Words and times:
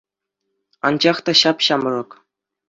Анчах 0.89 1.21
та 1.27 1.35
ҫап-ҫамрӑк. 1.43 2.19